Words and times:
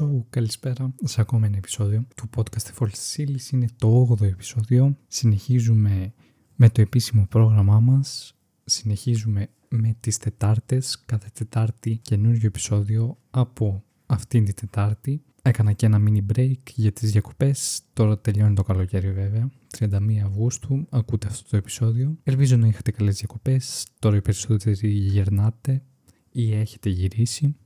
So, 0.00 0.22
καλησπέρα 0.30 0.94
σε 1.04 1.20
ακόμα 1.20 1.46
ένα 1.46 1.56
επεισόδιο 1.56 2.06
του 2.16 2.28
podcast 2.36 2.78
False 2.78 3.16
Series. 3.16 3.52
Είναι 3.52 3.66
το 3.78 4.08
8ο 4.10 4.22
επεισόδιο. 4.22 4.96
Συνεχίζουμε 5.08 6.12
με 6.54 6.70
το 6.70 6.80
επίσημο 6.80 7.26
πρόγραμμά 7.30 7.80
μας. 7.80 8.34
Συνεχίζουμε 8.64 9.48
με 9.68 9.96
τις 10.00 10.18
Τετάρτες. 10.18 11.02
Κάθε 11.06 11.28
Τετάρτη 11.32 11.96
καινούριο 12.02 12.46
επεισόδιο 12.46 13.18
από 13.30 13.84
αυτήν 14.06 14.44
την 14.44 14.54
Τετάρτη. 14.54 15.22
Έκανα 15.42 15.72
και 15.72 15.86
ένα 15.86 16.02
mini 16.08 16.36
break 16.36 16.70
για 16.74 16.92
τις 16.92 17.10
διακοπές. 17.12 17.82
Τώρα 17.92 18.18
τελειώνει 18.18 18.54
το 18.54 18.62
καλοκαίρι 18.62 19.12
βέβαια. 19.12 19.50
31 19.78 19.88
Αυγούστου 20.24 20.86
ακούτε 20.90 21.26
αυτό 21.26 21.50
το 21.50 21.56
επεισόδιο. 21.56 22.18
Ελπίζω 22.22 22.56
να 22.56 22.66
είχατε 22.66 22.90
καλές 22.90 23.16
διακοπές. 23.16 23.86
Τώρα 23.98 24.16
οι 24.16 24.20
περισσότεροι 24.20 24.88
γερνάτε 24.88 25.82
ή 26.30 26.54
έχετε 26.54 26.88
γυρίσει. 26.88 27.56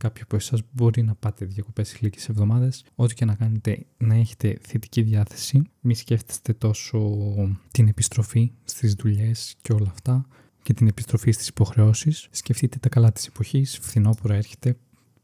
Κάποιοι 0.00 0.22
από 0.22 0.36
εσάς 0.36 0.60
μπορεί 0.72 1.02
να 1.02 1.14
πάτε 1.14 1.44
διακοπές 1.44 1.88
σε 1.88 1.98
λίγες 2.00 2.28
εβδομάδες. 2.28 2.84
Ό,τι 2.94 3.14
και 3.14 3.24
να 3.24 3.34
κάνετε, 3.34 3.86
να 3.96 4.14
έχετε 4.14 4.58
θετική 4.60 5.02
διάθεση. 5.02 5.62
Μη 5.80 5.94
σκέφτεστε 5.94 6.52
τόσο 6.52 7.22
την 7.70 7.88
επιστροφή 7.88 8.52
στις 8.64 8.94
δουλειές 8.94 9.56
και 9.62 9.72
όλα 9.72 9.88
αυτά 9.90 10.26
και 10.62 10.74
την 10.74 10.86
επιστροφή 10.86 11.30
στις 11.30 11.48
υποχρεώσεις. 11.48 12.28
Σκεφτείτε 12.30 12.78
τα 12.78 12.88
καλά 12.88 13.12
της 13.12 13.26
εποχής. 13.26 13.78
Φθινόπωρο 13.78 14.34
έρχεται. 14.34 14.76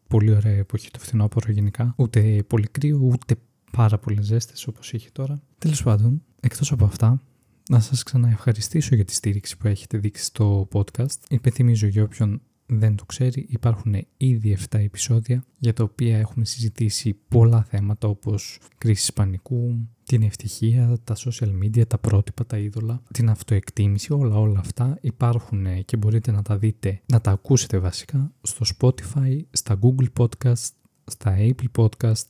Πολύ 0.09 0.35
ωραία 0.35 0.53
εποχή 0.53 0.91
το 0.91 0.99
φθινόπωρο 0.99 1.53
γενικά. 1.53 1.95
Ούτε 1.97 2.43
πολύ 2.47 2.67
κρύο, 2.67 2.99
ούτε 3.03 3.35
πάρα 3.73 3.99
πολλέ 3.99 4.23
ζέστες 4.23 4.67
όπως 4.67 4.95
έχει 4.95 5.11
τώρα. 5.13 5.43
Τέλος 5.59 5.83
πάντων, 5.83 6.23
εκτός 6.41 6.73
από 6.73 6.85
αυτά, 6.85 7.23
να 7.71 7.81
σας 7.81 8.03
ξαναευχαριστήσω 8.03 8.95
για 8.95 9.05
τη 9.05 9.15
στήριξη 9.15 9.57
που 9.57 9.69
έχετε 9.69 9.99
δείξει 9.99 10.25
στο 10.25 10.69
podcast. 10.73 11.19
Υπενθυμίζω 11.29 11.87
για 11.87 12.03
όποιον 12.03 12.41
δεν 12.67 12.97
το 12.97 13.05
ξέρει, 13.05 13.47
υπάρχουν 13.49 14.07
ήδη 14.17 14.57
7 14.71 14.79
επεισόδια 14.79 15.45
για 15.59 15.73
τα 15.73 15.85
οποία 15.85 16.19
έχουμε 16.19 16.45
συζητήσει 16.45 17.19
πολλά 17.29 17.63
θέματα 17.63 18.09
όπως 18.09 18.59
κρίση 18.79 19.13
πανικού, 19.13 19.89
την 20.05 20.23
ευτυχία, 20.23 20.99
τα 21.05 21.17
social 21.17 21.51
media, 21.63 21.87
τα 21.87 21.99
πρότυπα, 21.99 22.47
τα 22.47 22.59
είδωλα, 22.59 23.03
την 23.13 23.31
αυτοεκτίμηση, 23.31 24.13
όλα 24.13 24.37
όλα 24.37 24.59
αυτά 24.59 24.99
υπάρχουν 25.01 25.85
και 25.85 25.97
μπορείτε 25.97 26.31
να 26.31 26.43
τα 26.43 26.59
δείτε, 26.59 27.01
να 27.07 27.21
τα 27.21 27.31
ακούσετε 27.31 27.79
βασικά 27.79 28.33
στο 28.43 28.67
Spotify, 28.79 29.41
στα 29.51 29.79
Google 29.83 30.07
Podcast, 30.19 30.71
στα 31.05 31.37
Apple 31.39 31.83
Podcast 31.83 32.25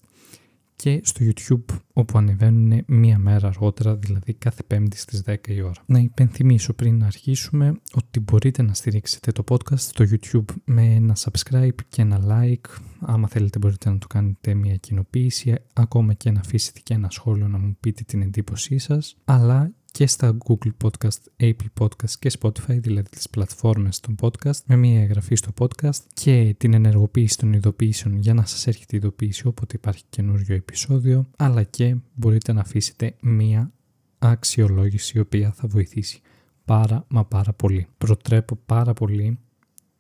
και 0.77 1.01
στο 1.05 1.25
YouTube 1.25 1.77
όπου 1.93 2.19
ανεβαίνουν 2.19 2.85
μία 2.87 3.19
μέρα 3.19 3.49
αργότερα, 3.49 3.97
δηλαδή 3.97 4.35
κάθε 4.35 4.63
πέμπτη 4.67 4.97
στις 4.97 5.23
10 5.27 5.49
η 5.49 5.61
ώρα. 5.61 5.83
Να 5.87 5.99
υπενθυμίσω 5.99 6.73
πριν 6.73 6.99
να 6.99 7.07
αρχίσουμε 7.07 7.81
ότι 7.95 8.21
μπορείτε 8.21 8.63
να 8.63 8.75
στηρίξετε 8.75 9.33
το 9.33 9.45
podcast 9.49 9.79
στο 9.79 10.05
YouTube 10.11 10.55
με 10.65 10.83
ένα 10.83 11.17
subscribe 11.17 11.75
και 11.89 12.03
ένα 12.03 12.21
like. 12.29 12.79
Άμα 13.01 13.29
θέλετε 13.29 13.59
μπορείτε 13.59 13.91
να 13.91 13.99
το 13.99 14.07
κάνετε 14.07 14.55
μία 14.55 14.77
κοινοποίηση, 14.77 15.55
ακόμα 15.73 16.13
και 16.13 16.31
να 16.31 16.41
αφήσετε 16.41 16.81
και 16.83 16.95
ένα 16.95 17.11
σχόλιο 17.11 17.49
να 17.49 17.59
μου 17.59 17.77
πείτε 17.81 18.03
την 18.07 18.23
εντύπωσή 18.23 18.79
σας, 18.79 19.17
αλλά 19.25 19.73
και 19.97 20.07
στα 20.07 20.37
Google 20.47 20.71
Podcast, 20.85 21.19
Apple 21.41 21.81
Podcast 21.81 22.11
και 22.19 22.31
Spotify, 22.41 22.79
δηλαδή 22.81 23.09
τις 23.09 23.31
πλατφόρμες 23.31 24.01
των 24.01 24.15
podcast, 24.21 24.59
με 24.67 24.77
μία 24.77 25.01
εγγραφή 25.01 25.35
στο 25.35 25.51
podcast 25.59 25.99
και 26.15 26.55
την 26.59 26.75
ενεργοποίηση 26.75 27.39
των 27.39 27.53
ειδοποιήσεων 27.53 28.17
για 28.17 28.35
να 28.35 28.47
σας 28.47 28.67
έρχεται 28.67 28.97
η 28.97 28.99
ειδοποίηση 28.99 29.47
όποτε 29.47 29.77
υπάρχει 29.77 30.03
καινούριο 30.11 30.55
επεισόδιο, 30.55 31.27
αλλά 31.37 31.63
και 31.63 31.97
μπορείτε 32.15 32.53
να 32.53 32.61
αφήσετε 32.61 33.17
μία 33.21 33.73
αξιολόγηση 34.19 35.19
η 35.19 35.21
οποία 35.21 35.53
θα 35.53 35.69
βοηθήσει 35.69 36.21
πάρα 36.65 37.05
μα 37.09 37.25
πάρα 37.25 37.53
πολύ. 37.53 37.87
Προτρέπω 37.99 38.59
πάρα 38.67 38.93
πολύ 38.93 39.39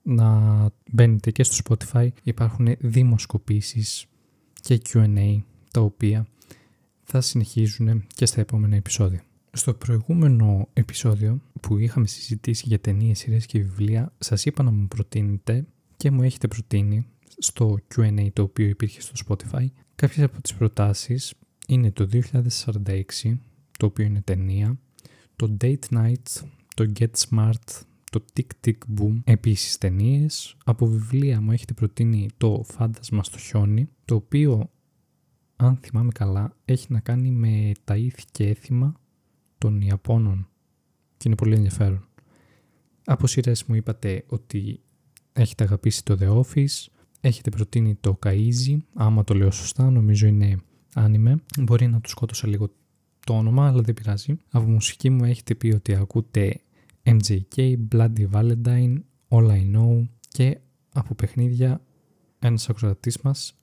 να 0.02 0.58
μπαίνετε 0.90 1.30
και 1.30 1.42
στο 1.42 1.56
Spotify, 1.64 2.08
υπάρχουν 2.22 2.68
δημοσκοπήσεις 2.78 4.06
και 4.60 4.80
Q&A 4.88 5.38
τα 5.70 5.80
οποία 5.80 6.26
θα 7.02 7.20
συνεχίζουν 7.20 8.04
και 8.14 8.26
στα 8.26 8.40
επόμενα 8.40 8.76
επεισόδια. 8.76 9.20
Στο 9.56 9.74
προηγούμενο 9.74 10.68
επεισόδιο 10.72 11.40
που 11.60 11.78
είχαμε 11.78 12.06
συζητήσει 12.06 12.64
για 12.66 12.78
ταινίες, 12.78 13.18
σειρές 13.18 13.46
και 13.46 13.58
βιβλία, 13.58 14.12
σας 14.18 14.44
είπα 14.44 14.62
να 14.62 14.70
μου 14.70 14.88
προτείνετε 14.88 15.66
και 15.96 16.10
μου 16.10 16.22
έχετε 16.22 16.48
προτείνει 16.48 17.06
στο 17.38 17.78
QA 17.94 18.28
το 18.32 18.42
οποίο 18.42 18.66
υπήρχε 18.66 19.00
στο 19.00 19.12
Spotify. 19.26 19.66
Κάποιες 19.94 20.24
από 20.26 20.40
τις 20.42 20.54
προτάσεις 20.54 21.34
είναι 21.68 21.90
το 21.90 22.08
2046, 22.12 23.38
το 23.78 23.86
οποίο 23.86 24.04
είναι 24.04 24.20
ταινία, 24.20 24.78
το 25.36 25.56
Date 25.60 25.84
Night, 25.90 26.42
το 26.74 26.92
Get 26.98 27.10
Smart, 27.28 27.82
το 28.10 28.24
Tick 28.36 28.66
Tick 28.66 29.00
Boom, 29.00 29.20
επίσης 29.24 29.78
ταινίες. 29.78 30.56
Από 30.64 30.86
βιβλία 30.86 31.40
μου 31.40 31.52
έχετε 31.52 31.72
προτείνει 31.72 32.28
το 32.36 32.64
Φάντασμα 32.66 33.22
στο 33.22 33.38
χιόνι, 33.38 33.88
το 34.04 34.14
οποίο, 34.14 34.70
αν 35.56 35.76
θυμάμαι 35.76 36.12
καλά, 36.12 36.56
έχει 36.64 36.86
να 36.88 37.00
κάνει 37.00 37.30
με 37.30 37.72
τα 37.84 37.96
ήθη 37.96 38.22
και 38.32 38.48
έθιμα 38.48 38.94
των 39.58 39.80
Ιαπώνων 39.80 40.48
και 41.16 41.24
είναι 41.26 41.34
πολύ 41.34 41.54
ενδιαφέρον. 41.54 42.08
Από 43.04 43.26
σειρές 43.26 43.64
μου 43.64 43.74
είπατε 43.74 44.24
ότι 44.26 44.80
έχετε 45.32 45.64
αγαπήσει 45.64 46.04
το 46.04 46.16
The 46.20 46.42
Office, 46.42 46.86
έχετε 47.20 47.50
προτείνει 47.50 47.94
το 47.94 48.18
Kaizi, 48.26 48.78
άμα 48.94 49.24
το 49.24 49.34
λέω 49.34 49.50
σωστά, 49.50 49.90
νομίζω 49.90 50.26
είναι 50.26 50.56
άνιμε. 50.94 51.42
Μπορεί 51.60 51.86
να 51.86 52.00
του 52.00 52.08
σκότωσα 52.08 52.46
λίγο 52.48 52.68
το 53.26 53.36
όνομα, 53.36 53.66
αλλά 53.66 53.80
δεν 53.82 53.94
πειράζει. 53.94 54.36
Από 54.50 54.66
μουσική 54.66 55.10
μου 55.10 55.24
έχετε 55.24 55.54
πει 55.54 55.72
ότι 55.72 55.94
ακούτε 55.94 56.60
MJK, 57.02 57.76
Bloody 57.92 58.30
Valentine, 58.32 58.96
All 59.28 59.48
I 59.50 59.76
Know 59.76 60.08
και 60.28 60.58
από 60.92 61.14
παιχνίδια 61.14 61.80
ένας 62.38 62.68
ακροατής 62.68 63.20
μας 63.20 63.58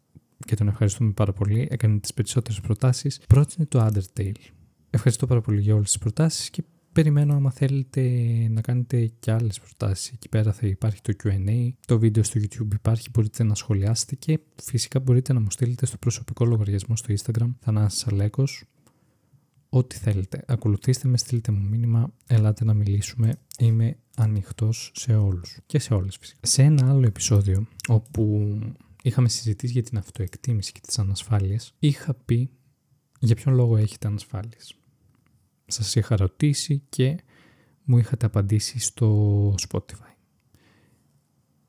και 0.45 0.55
τον 0.55 0.67
ευχαριστούμε 0.67 1.11
πάρα 1.11 1.33
πολύ, 1.33 1.67
έκανε 1.71 1.99
τις 1.99 2.13
περισσότερες 2.13 2.61
προτάσεις, 2.61 3.19
πρότεινε 3.27 3.65
το 3.65 3.85
Undertale. 3.85 4.31
Ευχαριστώ 4.95 5.27
πάρα 5.27 5.41
πολύ 5.41 5.61
για 5.61 5.75
όλες 5.75 5.91
τις 5.91 5.97
προτάσεις 5.97 6.49
και 6.49 6.63
περιμένω 6.91 7.35
άμα 7.35 7.51
θέλετε 7.51 8.01
να 8.49 8.61
κάνετε 8.61 9.11
και 9.19 9.31
άλλες 9.31 9.59
προτάσεις. 9.59 10.11
Εκεί 10.11 10.29
πέρα 10.29 10.53
θα 10.53 10.67
υπάρχει 10.67 11.01
το 11.01 11.13
Q&A, 11.23 11.69
το 11.85 11.99
βίντεο 11.99 12.23
στο 12.23 12.39
YouTube 12.39 12.73
υπάρχει, 12.73 13.09
μπορείτε 13.13 13.43
να 13.43 13.55
σχολιάσετε 13.55 14.15
και 14.15 14.39
φυσικά 14.63 14.99
μπορείτε 14.99 15.33
να 15.33 15.39
μου 15.39 15.51
στείλετε 15.51 15.85
στο 15.85 15.97
προσωπικό 15.97 16.45
λογαριασμό 16.45 16.95
στο 16.95 17.13
Instagram, 17.13 17.49
Θανάσης 17.59 18.07
Αλέκος, 18.07 18.63
ό,τι 19.69 19.95
θέλετε. 19.95 20.43
Ακολουθήστε 20.47 21.07
με, 21.07 21.17
στείλτε 21.17 21.51
μου 21.51 21.67
μήνυμα, 21.67 22.13
ελάτε 22.27 22.65
να 22.65 22.73
μιλήσουμε. 22.73 23.35
Είμαι 23.59 23.97
ανοιχτός 24.15 24.91
σε 24.95 25.15
όλους 25.15 25.57
και 25.65 25.79
σε 25.79 25.93
όλες 25.93 26.17
φυσικά. 26.17 26.39
Σε 26.41 26.61
ένα 26.61 26.89
άλλο 26.89 27.05
επεισόδιο 27.05 27.67
όπου 27.87 28.57
είχαμε 29.03 29.29
συζητήσει 29.29 29.73
για 29.73 29.83
την 29.83 29.97
αυτοεκτίμηση 29.97 30.71
και 30.71 30.79
τις 30.87 30.99
ανασφάλειες, 30.99 31.73
είχα 31.79 32.13
πει 32.13 32.49
για 33.19 33.35
ποιον 33.35 33.55
λόγο 33.55 33.77
έχετε 33.77 34.07
ανασφάλειες 34.07 34.77
σας 35.65 35.95
είχα 35.95 36.15
ρωτήσει 36.15 36.83
και 36.89 37.17
μου 37.83 37.97
είχατε 37.97 38.25
απαντήσει 38.25 38.79
στο 38.79 39.55
Spotify. 39.69 40.13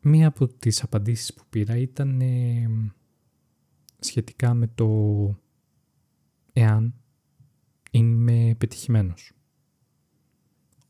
Μία 0.01 0.27
από 0.27 0.49
τις 0.49 0.83
απαντήσεις 0.83 1.35
που 1.35 1.43
πήρα 1.51 1.77
ήταν 1.77 2.21
ε, 2.21 2.69
σχετικά 3.99 4.55
με 4.55 4.67
το 4.67 4.89
εάν 6.53 6.95
είμαι 7.91 8.55
πετυχημένος. 8.59 9.33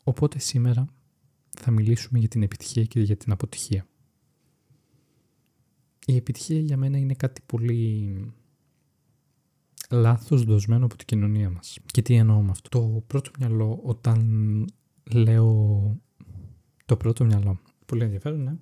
Οπότε 0.04 0.38
σήμερα 0.38 0.86
θα 1.50 1.70
μιλήσουμε 1.70 2.18
για 2.18 2.28
την 2.28 2.42
επιτυχία 2.42 2.84
και 2.84 3.00
για 3.00 3.16
την 3.16 3.32
αποτυχία. 3.32 3.86
Η 6.06 6.16
επιτυχία 6.16 6.60
για 6.60 6.76
μένα 6.76 6.98
είναι 6.98 7.14
κάτι 7.14 7.40
πολύ 7.46 8.32
λάθος 9.94 10.44
δοσμένο 10.44 10.84
από 10.84 10.96
την 10.96 11.06
κοινωνία 11.06 11.50
μας. 11.50 11.78
Και 11.86 12.02
τι 12.02 12.14
εννοώ 12.14 12.42
με 12.42 12.50
αυτό. 12.50 12.68
Το 12.68 13.02
πρώτο 13.06 13.30
μυαλό 13.38 13.80
όταν 13.82 14.20
λέω 15.12 15.96
το 16.84 16.96
πρώτο 16.96 17.24
μυαλό. 17.24 17.58
Πολύ 17.86 18.02
ενδιαφέρον, 18.02 18.42
ναι. 18.42 18.56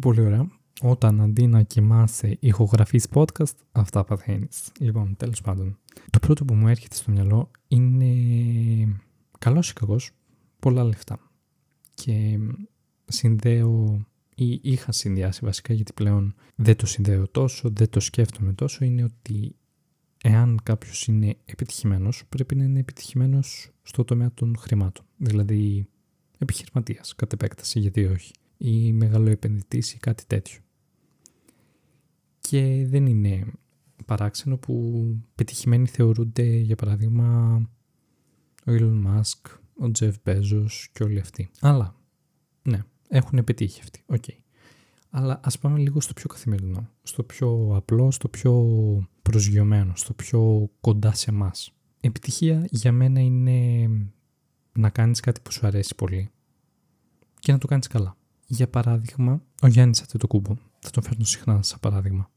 Πολύ 0.00 0.20
ωραία. 0.20 0.50
Όταν 0.82 1.20
αντί 1.20 1.46
να 1.46 1.62
κοιμάσαι 1.62 2.36
ηχογραφείς 2.40 3.06
podcast, 3.14 3.54
αυτά 3.72 4.04
παθαίνεις. 4.04 4.72
Λοιπόν, 4.78 5.16
τέλος 5.16 5.40
πάντων. 5.40 5.78
Το 6.10 6.18
πρώτο 6.18 6.44
που 6.44 6.54
μου 6.54 6.68
έρχεται 6.68 6.96
στο 6.96 7.10
μυαλό 7.10 7.50
είναι 7.68 8.12
καλός 9.38 9.70
ή 9.70 9.72
κακός, 9.72 10.10
πολλά 10.58 10.84
λεφτά. 10.84 11.18
Και 11.94 12.38
συνδέω 13.04 14.06
ή 14.34 14.60
είχα 14.62 14.92
συνδυάσει 14.92 15.44
βασικά 15.44 15.72
γιατί 15.72 15.92
πλέον 15.92 16.34
δεν 16.54 16.76
το 16.76 16.86
συνδέω 16.86 17.28
τόσο, 17.28 17.70
δεν 17.72 17.90
το 17.90 18.00
σκέφτομαι 18.00 18.52
τόσο, 18.52 18.84
είναι 18.84 19.04
ότι 19.04 19.54
εάν 20.22 20.60
κάποιος 20.62 21.06
είναι 21.06 21.36
επιτυχημένος, 21.44 22.24
πρέπει 22.28 22.54
να 22.54 22.64
είναι 22.64 22.78
επιτυχημένος 22.78 23.70
στο 23.82 24.04
τομέα 24.04 24.32
των 24.34 24.56
χρημάτων. 24.56 25.04
Δηλαδή, 25.16 25.88
επιχειρηματίας 26.38 27.14
κατ' 27.14 27.32
επέκταση, 27.32 27.80
γιατί 27.80 28.04
όχι. 28.04 28.32
Ή 28.56 28.92
μεγάλο 28.92 29.30
επενδυτή 29.30 29.76
ή 29.94 29.96
κάτι 29.98 30.24
τέτοιο. 30.26 30.60
Και 32.40 32.86
δεν 32.88 33.06
είναι 33.06 33.46
παράξενο 34.06 34.56
που 34.56 35.04
πετυχημένοι 35.34 35.86
θεωρούνται, 35.86 36.42
για 36.42 36.76
παράδειγμα, 36.76 37.56
ο 38.66 38.70
Elon 38.70 39.04
Musk, 39.06 39.50
ο 39.86 39.90
Jeff 39.98 40.12
Bezos 40.24 40.86
και 40.92 41.02
όλοι 41.02 41.18
αυτοί. 41.18 41.50
Αλλά, 41.60 41.96
ναι, 42.62 42.82
έχουν 43.08 43.44
πετύχει 43.44 43.80
αυτοί. 43.80 44.04
Okay. 44.06 44.36
Αλλά 45.10 45.40
ας 45.44 45.58
πάμε 45.58 45.78
λίγο 45.78 46.00
στο 46.00 46.12
πιο 46.12 46.28
καθημερινό, 46.28 46.90
στο 47.02 47.22
πιο 47.22 47.72
απλό, 47.74 48.10
στο 48.10 48.28
πιο 48.28 48.52
προσγειωμένο, 49.30 49.92
στο 49.96 50.12
πιο 50.12 50.70
κοντά 50.80 51.14
σε 51.14 51.30
εμάς. 51.30 51.72
Επιτυχία 52.00 52.66
για 52.70 52.92
μένα 52.92 53.20
είναι 53.20 53.88
να 54.72 54.90
κάνεις 54.90 55.20
κάτι 55.20 55.40
που 55.40 55.52
σου 55.52 55.66
αρέσει 55.66 55.94
πολύ 55.94 56.30
και 57.38 57.52
να 57.52 57.58
το 57.58 57.66
κάνεις 57.66 57.86
καλά. 57.86 58.16
Για 58.46 58.68
παράδειγμα, 58.68 59.42
ο 59.62 59.66
Γιάννης 59.66 60.04
κούμπο, 60.28 60.56
θα 60.78 60.90
τον 60.90 61.02
φέρνω 61.02 61.24
συχνά 61.24 61.62
σαν 61.62 61.78
παράδειγμα. 61.80 62.30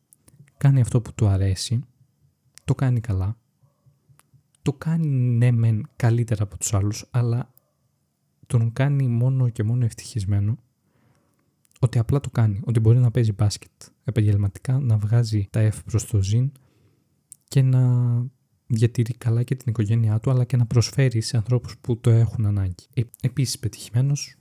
Κάνει 0.58 0.82
αυτό 0.82 1.02
που 1.02 1.14
του 1.14 1.28
αρέσει, 1.28 1.82
το 2.66 2.76
κάνει 2.76 3.00
καλά, 3.00 3.38
το 4.62 4.74
κάνει 4.74 5.08
ναι 5.08 5.52
μεν 5.52 5.88
καλύτερα 5.96 6.44
από 6.44 6.58
τους 6.58 6.74
άλλους, 6.74 7.08
αλλά 7.12 7.54
τον 8.48 8.74
κάνει 8.74 9.08
μόνο 9.08 9.50
και 9.50 9.64
μόνο 9.64 9.86
ευτυχισμένο 9.86 10.58
ότι 11.80 12.00
απλά 12.00 12.20
το 12.20 12.30
κάνει, 12.30 12.62
ότι 12.64 12.80
μπορεί 12.80 12.98
να 12.98 13.12
παίζει 13.12 13.32
μπάσκετ 13.32 13.72
επαγγελματικά, 14.04 14.80
να 14.80 14.98
βγάζει 14.98 15.48
τα 15.50 15.70
F 15.72 15.80
προς 15.86 16.06
το 16.06 16.22
ζήν 16.22 16.52
και 17.52 17.62
να 17.62 18.26
διατηρεί 18.68 19.14
καλά 19.14 19.44
και 19.44 19.56
την 19.56 19.66
οικογένειά 19.70 20.20
του, 20.20 20.30
αλλά 20.30 20.44
και 20.44 20.58
να 20.58 20.66
προσφέρει 20.66 21.22
σε 21.22 21.38
ανθρώπους 21.38 21.78
που 21.78 22.00
το 22.00 22.10
έχουν 22.10 22.46
ανάγκη. 22.46 22.88
Ε, 22.94 23.02
επίσης 23.22 23.60
πετυχημένος 23.60 24.36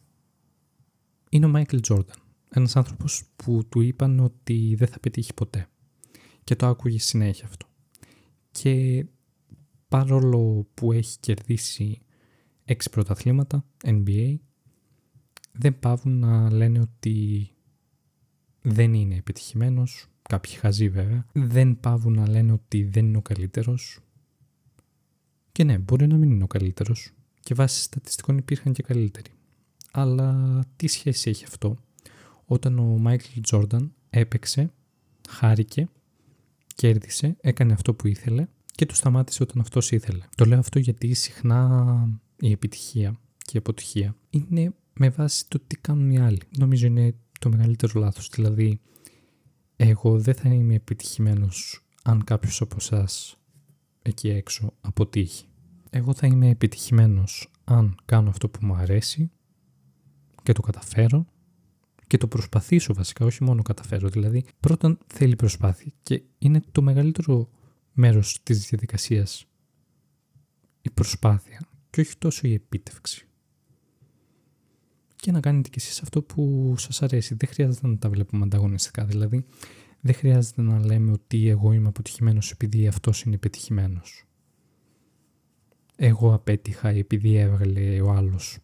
είναι 1.30 1.46
ο 1.46 1.48
Μάικλ 1.48 1.76
Τζόρνταν. 1.76 2.16
Ένας 2.48 2.76
άνθρωπος 2.76 3.24
που 3.36 3.68
του 3.68 3.80
είπαν 3.80 4.20
ότι 4.20 4.74
δεν 4.78 4.88
θα 4.88 5.00
πετύχει 5.00 5.34
ποτέ. 5.34 5.68
Και 6.44 6.56
το 6.56 6.66
άκουγε 6.66 6.98
συνέχεια 6.98 7.46
αυτό. 7.46 7.66
Και 8.50 9.06
παρόλο 9.88 10.68
που 10.74 10.92
έχει 10.92 11.18
κερδίσει 11.20 12.00
έξι 12.64 12.90
πρωταθλήματα 12.90 13.64
NBA, 13.84 14.36
δεν 15.52 15.78
πάβουν 15.78 16.18
να 16.18 16.52
λένε 16.52 16.80
ότι 16.80 17.50
δεν 18.62 18.94
είναι 18.94 19.14
επιτυχημένος, 19.14 20.09
κάποιοι 20.30 20.52
χαζοί 20.52 20.88
βέβαια, 20.88 21.26
δεν 21.32 21.80
πάβουν 21.80 22.12
να 22.12 22.28
λένε 22.28 22.52
ότι 22.52 22.84
δεν 22.84 23.06
είναι 23.06 23.16
ο 23.16 23.22
καλύτερος. 23.22 23.98
Και 25.52 25.64
ναι, 25.64 25.78
μπορεί 25.78 26.06
να 26.06 26.16
μην 26.16 26.30
είναι 26.30 26.42
ο 26.42 26.46
καλύτερος 26.46 27.12
και 27.40 27.54
βάσει 27.54 27.82
στατιστικών 27.82 28.38
υπήρχαν 28.38 28.72
και 28.72 28.82
καλύτεροι. 28.82 29.30
Αλλά 29.90 30.60
τι 30.76 30.86
σχέση 30.86 31.30
έχει 31.30 31.44
αυτό 31.44 31.76
όταν 32.44 32.78
ο 32.78 32.82
Μάικλ 32.82 33.40
Τζόρνταν 33.40 33.92
έπαιξε, 34.10 34.72
χάρηκε, 35.28 35.88
κέρδισε, 36.74 37.36
έκανε 37.40 37.72
αυτό 37.72 37.94
που 37.94 38.06
ήθελε 38.06 38.46
και 38.74 38.86
του 38.86 38.94
σταμάτησε 38.94 39.42
όταν 39.42 39.60
αυτός 39.60 39.90
ήθελε. 39.90 40.24
Το 40.36 40.44
λέω 40.44 40.58
αυτό 40.58 40.78
γιατί 40.78 41.14
συχνά 41.14 42.08
η 42.40 42.50
επιτυχία 42.50 43.20
και 43.38 43.52
η 43.54 43.58
αποτυχία 43.58 44.16
είναι 44.30 44.74
με 44.92 45.08
βάση 45.08 45.48
το 45.48 45.60
τι 45.66 45.76
κάνουν 45.76 46.10
οι 46.10 46.18
άλλοι. 46.18 46.40
Νομίζω 46.58 46.86
είναι 46.86 47.14
το 47.40 47.48
μεγαλύτερο 47.48 48.00
λάθος. 48.00 48.30
Δηλαδή, 48.34 48.80
εγώ 49.82 50.20
δεν 50.20 50.34
θα 50.34 50.48
είμαι 50.48 50.74
επιτυχημένος 50.74 51.84
αν 52.02 52.24
κάποιος 52.24 52.60
από 52.60 52.76
εσάς 52.78 53.36
εκεί 54.02 54.28
έξω 54.28 54.72
αποτύχει. 54.80 55.46
Εγώ 55.90 56.14
θα 56.14 56.26
είμαι 56.26 56.48
επιτυχημένος 56.48 57.50
αν 57.64 57.96
κάνω 58.04 58.28
αυτό 58.28 58.48
που 58.48 58.66
μου 58.66 58.74
αρέσει 58.74 59.30
και 60.42 60.52
το 60.52 60.60
καταφέρω 60.60 61.26
και 62.06 62.18
το 62.18 62.28
προσπαθήσω 62.28 62.94
βασικά, 62.94 63.24
όχι 63.24 63.44
μόνο 63.44 63.62
καταφέρω. 63.62 64.08
Δηλαδή, 64.08 64.44
πρώτον 64.60 64.98
θέλει 65.06 65.36
προσπάθεια 65.36 65.92
και 66.02 66.22
είναι 66.38 66.62
το 66.72 66.82
μεγαλύτερο 66.82 67.48
μέρος 67.92 68.40
της 68.42 68.68
διαδικασίας 68.68 69.46
η 70.82 70.90
προσπάθεια 70.90 71.68
και 71.90 72.00
όχι 72.00 72.16
τόσο 72.18 72.46
η 72.46 72.52
επίτευξη. 72.52 73.28
Και 75.20 75.32
να 75.32 75.40
κάνετε 75.40 75.68
κι 75.68 75.78
εσείς 75.78 76.02
αυτό 76.02 76.22
που 76.22 76.74
σας 76.78 77.02
αρέσει. 77.02 77.34
Δεν 77.34 77.48
χρειάζεται 77.48 77.86
να 77.86 77.98
τα 77.98 78.08
βλέπουμε 78.08 78.44
ανταγωνιστικά. 78.44 79.04
Δηλαδή, 79.04 79.44
δεν 80.00 80.14
χρειάζεται 80.14 80.62
να 80.62 80.84
λέμε 80.84 81.12
ότι 81.12 81.48
εγώ 81.48 81.72
είμαι 81.72 81.88
αποτυχημένος 81.88 82.50
επειδή 82.50 82.86
αυτός 82.86 83.22
είναι 83.22 83.36
πετυχημένος. 83.38 84.24
Εγώ 85.96 86.34
απέτυχα 86.34 86.88
επειδή 86.88 87.36
έβγαλε 87.36 88.00
ο 88.00 88.10
άλλος 88.10 88.58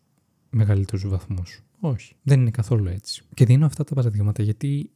μεγαλύτερους 0.51 1.09
βαθμούς. 1.09 1.61
Όχι, 1.81 2.17
δεν 2.23 2.41
είναι 2.41 2.51
καθόλου 2.51 2.89
έτσι. 2.89 3.23
Και 3.35 3.45
δίνω 3.45 3.67
αυτά 3.67 3.85
τα 3.85 3.95
παραδείγματα 3.95 4.43
γιατί 4.43 4.91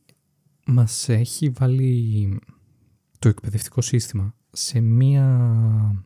μας 0.67 1.09
έχει 1.09 1.49
βάλει 1.51 2.39
το 3.19 3.29
εκπαιδευτικό 3.29 3.81
σύστημα 3.81 4.35
σε 4.51 4.81
μία 4.81 6.05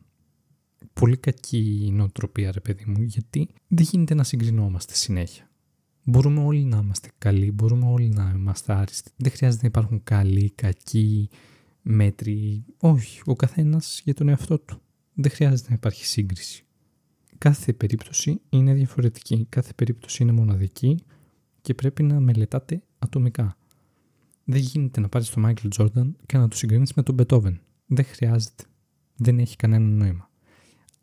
πολύ 0.99 1.17
κακή 1.17 1.89
νοοτροπία 1.93 2.51
ρε 2.51 2.59
παιδί 2.59 2.83
μου 2.87 3.01
γιατί 3.01 3.47
δεν 3.67 3.85
γίνεται 3.91 4.13
να 4.13 4.23
συγκρινόμαστε 4.23 4.93
συνέχεια. 4.93 5.49
Μπορούμε 6.03 6.43
όλοι 6.43 6.63
να 6.63 6.77
είμαστε 6.77 7.09
καλοί, 7.17 7.51
μπορούμε 7.51 7.85
όλοι 7.85 8.09
να 8.09 8.33
είμαστε 8.35 8.73
άριστοι. 8.73 9.11
Δεν 9.15 9.31
χρειάζεται 9.31 9.61
να 9.61 9.67
υπάρχουν 9.67 10.03
καλοί, 10.03 10.51
κακοί, 10.55 11.29
μέτροι. 11.81 12.63
Όχι, 12.77 13.21
ο 13.25 13.35
καθένας 13.35 14.01
για 14.03 14.13
τον 14.13 14.27
εαυτό 14.29 14.59
του. 14.59 14.81
Δεν 15.13 15.31
χρειάζεται 15.31 15.69
να 15.69 15.75
υπάρχει 15.75 16.05
σύγκριση. 16.05 16.65
Κάθε 17.37 17.73
περίπτωση 17.73 18.41
είναι 18.49 18.73
διαφορετική, 18.73 19.45
κάθε 19.49 19.73
περίπτωση 19.73 20.23
είναι 20.23 20.31
μοναδική 20.31 20.99
και 21.61 21.73
πρέπει 21.73 22.03
να 22.03 22.19
μελετάτε 22.19 22.83
ατομικά. 22.99 23.57
Δεν 24.43 24.59
γίνεται 24.61 24.99
να 24.99 25.09
πάρεις 25.09 25.29
τον 25.29 25.41
Μάικλ 25.41 25.67
Τζόρνταν 25.67 26.15
και 26.25 26.37
να 26.37 26.47
το 26.47 26.55
συγκρίνεις 26.55 26.93
με 26.93 27.03
τον 27.03 27.15
Μπετόβεν. 27.15 27.61
Δεν 27.85 28.05
χρειάζεται. 28.05 28.63
Δεν 29.15 29.39
έχει 29.39 29.55
κανένα 29.55 29.87
νόημα. 29.87 30.29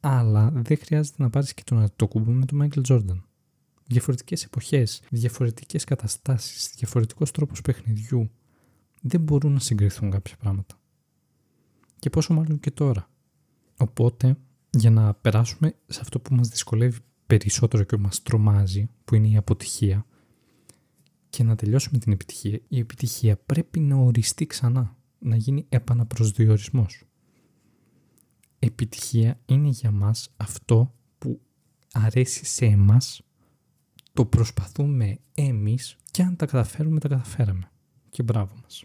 Αλλά 0.04 0.50
δεν 0.54 0.78
χρειάζεται 0.78 1.22
να 1.22 1.30
πάρεις 1.30 1.54
και 1.54 1.62
τον 1.64 1.78
Αττοκούμπο 1.78 2.30
με 2.30 2.44
τον 2.44 2.58
Μάικλ 2.58 2.80
Τζόρνταν. 2.80 3.24
Διαφορετικές 3.86 4.44
εποχές, 4.44 5.02
διαφορετικές 5.10 5.84
καταστάσεις, 5.84 6.74
διαφορετικός 6.76 7.30
τρόπος 7.30 7.60
παιχνιδιού. 7.60 8.30
Δεν 9.00 9.20
μπορούν 9.20 9.52
να 9.52 9.58
συγκριθούν 9.58 10.10
κάποια 10.10 10.36
πράγματα. 10.36 10.78
Και 11.98 12.10
πόσο 12.10 12.34
μάλλον 12.34 12.60
και 12.60 12.70
τώρα. 12.70 13.10
Οπότε, 13.76 14.36
για 14.70 14.90
να 14.90 15.14
περάσουμε 15.14 15.74
σε 15.86 16.00
αυτό 16.00 16.20
που 16.20 16.34
μας 16.34 16.48
δυσκολεύει 16.48 16.98
περισσότερο 17.26 17.82
και 17.82 17.96
μας 17.96 18.22
τρομάζει, 18.22 18.88
που 19.04 19.14
είναι 19.14 19.28
η 19.28 19.36
αποτυχία, 19.36 20.06
και 21.28 21.42
να 21.42 21.54
τελειώσουμε 21.56 21.98
την 21.98 22.12
επιτυχία, 22.12 22.60
η 22.68 22.78
επιτυχία 22.78 23.36
πρέπει 23.36 23.80
να 23.80 23.96
οριστεί 23.96 24.46
ξανά, 24.46 24.96
να 25.18 25.36
γίνει 25.36 25.66
επαναπροσδιορισμός. 25.68 27.04
Επιτυχία 28.64 29.40
είναι 29.46 29.68
για 29.68 29.90
μας 29.90 30.32
αυτό 30.36 30.94
που 31.18 31.40
αρέσει 31.92 32.44
σε 32.44 32.64
εμάς, 32.64 33.22
το 34.12 34.24
προσπαθούμε 34.24 35.18
εμείς 35.34 35.96
και 36.10 36.22
αν 36.22 36.36
τα 36.36 36.46
καταφέρουμε, 36.46 37.00
τα 37.00 37.08
καταφέραμε. 37.08 37.70
Και 38.10 38.22
μπράβο 38.22 38.54
μας. 38.62 38.84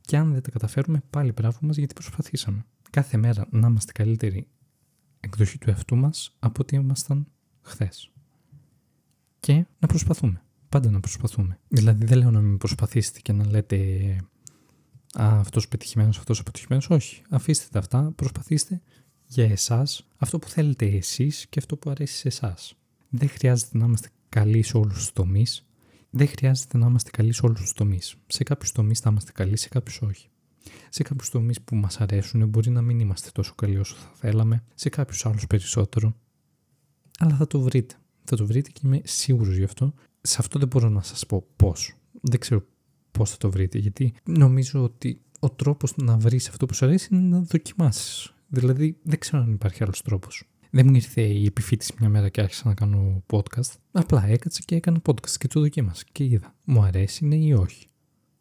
Και 0.00 0.16
αν 0.16 0.32
δεν 0.32 0.42
τα 0.42 0.50
καταφέρουμε, 0.50 1.02
πάλι 1.10 1.32
μπράβο 1.32 1.58
μας 1.60 1.76
γιατί 1.76 1.94
προσπαθήσαμε. 1.94 2.64
Κάθε 2.90 3.16
μέρα 3.16 3.46
να 3.50 3.66
είμαστε 3.66 3.92
καλύτεροι 3.92 4.48
εκδοχή 5.20 5.58
του 5.58 5.70
εαυτού 5.70 5.96
μας 5.96 6.36
από 6.38 6.60
ότι 6.60 6.74
ήμασταν 6.74 7.26
χθες. 7.60 8.10
Και 9.40 9.66
να 9.78 9.88
προσπαθούμε 9.88 10.42
πάντα 10.68 10.90
να 10.90 11.00
προσπαθούμε. 11.00 11.58
Δηλαδή 11.68 12.04
δεν 12.04 12.18
λέω 12.18 12.30
να 12.30 12.40
μην 12.40 12.58
προσπαθήσετε 12.58 13.20
και 13.20 13.32
να 13.32 13.46
λέτε 13.46 14.16
Α, 15.20 15.38
αυτός 15.38 15.68
πετυχημένος, 15.68 16.18
αυτός 16.18 16.40
αποτυχημένος. 16.40 16.90
Όχι. 16.90 17.22
Αφήστε 17.30 17.66
τα 17.70 17.78
αυτά, 17.78 18.12
προσπαθήστε 18.16 18.82
για 19.34 19.44
εσάς 19.44 20.06
αυτό 20.16 20.38
που 20.38 20.48
θέλετε 20.48 20.86
εσείς 20.86 21.46
και 21.48 21.58
αυτό 21.58 21.76
που 21.76 21.90
αρέσει 21.90 22.16
σε 22.16 22.28
εσάς. 22.28 22.74
Δεν 23.08 23.28
χρειάζεται 23.28 23.78
να 23.78 23.84
είμαστε 23.84 24.08
καλοί 24.28 24.62
σε 24.62 24.76
όλους 24.76 24.94
τους 24.94 25.12
τομείς. 25.12 25.66
Δεν 26.10 26.28
χρειάζεται 26.28 26.78
να 26.78 26.86
είμαστε 26.86 27.10
καλοί 27.10 27.32
σε 27.32 27.46
όλους 27.46 27.60
τους 27.60 27.72
τομείς. 27.72 28.16
Σε 28.26 28.42
κάποιους 28.42 28.72
τομείς 28.72 29.00
θα 29.00 29.10
είμαστε 29.10 29.32
καλοί, 29.32 29.56
σε 29.56 29.68
κάποιους 29.68 30.02
όχι. 30.02 30.28
Σε 30.88 31.02
κάποιους 31.02 31.30
τομείς 31.30 31.60
που 31.60 31.76
μας 31.76 32.00
αρέσουν 32.00 32.48
μπορεί 32.48 32.70
να 32.70 32.82
μην 32.82 33.00
είμαστε 33.00 33.30
τόσο 33.32 33.54
καλοί 33.54 33.78
όσο 33.78 33.94
θα 33.94 34.10
θέλαμε, 34.14 34.64
σε 34.74 34.88
κάποιους 34.88 35.26
άλλους 35.26 35.46
περισσότερο. 35.46 36.16
Αλλά 37.18 37.36
θα 37.36 37.46
το 37.46 37.60
βρείτε. 37.60 37.94
Θα 38.24 38.36
το 38.36 38.46
βρείτε 38.46 38.70
και 38.70 38.80
είμαι 38.84 39.00
σίγουρος 39.04 39.56
γι' 39.56 39.64
αυτό 39.64 39.94
σε 40.20 40.36
αυτό 40.38 40.58
δεν 40.58 40.68
μπορώ 40.68 40.88
να 40.88 41.02
σας 41.02 41.26
πω 41.26 41.46
πώς. 41.56 41.96
Δεν 42.20 42.40
ξέρω 42.40 42.64
πώς 43.10 43.30
θα 43.30 43.36
το 43.36 43.50
βρείτε, 43.50 43.78
γιατί 43.78 44.14
νομίζω 44.24 44.82
ότι 44.82 45.20
ο 45.40 45.50
τρόπος 45.50 45.96
να 45.96 46.16
βρεις 46.16 46.48
αυτό 46.48 46.66
που 46.66 46.74
σου 46.74 46.84
αρέσει 46.84 47.08
είναι 47.12 47.36
να 47.36 47.40
δοκιμάσεις. 47.40 48.34
Δηλαδή 48.54 48.98
δεν 49.02 49.18
ξέρω 49.18 49.42
αν 49.42 49.52
υπάρχει 49.52 49.82
άλλος 49.82 50.02
τρόπος. 50.02 50.44
Δεν 50.70 50.86
μου 50.88 50.94
ήρθε 50.94 51.22
η 51.22 51.44
επιφύτηση 51.44 51.94
μια 51.98 52.08
μέρα 52.08 52.28
και 52.28 52.40
άρχισα 52.40 52.68
να 52.68 52.74
κάνω 52.74 53.22
podcast. 53.30 53.72
Απλά 53.92 54.26
έκατσα 54.26 54.60
και 54.64 54.74
έκανα 54.74 55.00
podcast 55.06 55.30
και 55.30 55.48
το 55.48 55.60
δοκίμασα 55.60 56.04
και 56.12 56.24
είδα. 56.24 56.54
Μου 56.64 56.82
αρέσει 56.82 57.26
ναι 57.26 57.36
ή 57.36 57.52
όχι. 57.52 57.86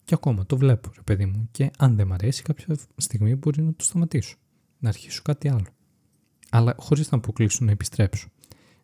Και 0.04 0.14
ακόμα 0.14 0.46
το 0.46 0.58
βλέπω 0.58 0.92
ρε 0.96 1.02
παιδί 1.02 1.26
μου 1.26 1.48
και 1.52 1.72
αν 1.78 1.96
δεν 1.96 2.08
μου 2.08 2.14
αρέσει 2.14 2.42
κάποια 2.42 2.76
στιγμή 2.98 3.36
μπορεί 3.36 3.62
να 3.62 3.74
το 3.74 3.84
σταματήσω. 3.84 4.36
Να 4.80 4.90
αρχίσω 4.90 5.22
κάτι 5.22 5.50
άλλο. 5.50 5.68
Αλλά 6.50 6.76
χωρίς 6.78 7.12
να 7.12 7.18
αποκλείσω 7.18 7.66
να 7.66 7.72
επιστρέψω 7.72 8.30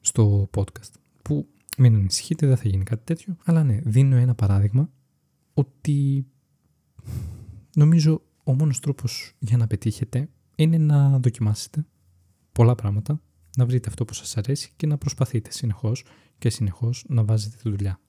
στο 0.01 0.49
podcast. 0.55 0.91
Που 1.21 1.47
μην 1.77 1.95
ανησυχείτε, 1.95 2.47
δεν 2.47 2.57
θα 2.57 2.69
γίνει 2.69 2.83
κάτι 2.83 3.03
τέτοιο. 3.03 3.37
Αλλά 3.43 3.63
ναι, 3.63 3.79
δίνω 3.83 4.15
ένα 4.15 4.35
παράδειγμα 4.35 4.89
ότι 5.53 6.25
νομίζω 7.75 8.21
ο 8.43 8.53
μόνος 8.53 8.79
τρόπος 8.79 9.33
για 9.39 9.57
να 9.57 9.67
πετύχετε 9.67 10.29
είναι 10.57 10.77
να 10.77 11.19
δοκιμάσετε 11.19 11.85
πολλά 12.51 12.75
πράγματα, 12.75 13.21
να 13.57 13.65
βρείτε 13.65 13.89
αυτό 13.89 14.05
που 14.05 14.13
σας 14.13 14.37
αρέσει 14.37 14.73
και 14.75 14.87
να 14.87 14.97
προσπαθείτε 14.97 15.51
συνεχώς 15.51 16.05
και 16.37 16.49
συνεχώς 16.49 17.05
να 17.07 17.23
βάζετε 17.23 17.55
τη 17.63 17.69
δουλειά. 17.69 17.99